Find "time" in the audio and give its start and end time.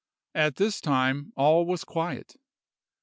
0.81-1.31